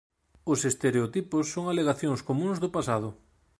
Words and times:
Os 0.51 0.59
estereotipos 0.71 1.45
son 1.53 1.65
alegacións 1.67 2.21
comúns 2.29 2.57
do 2.63 2.69
pasado. 2.75 3.09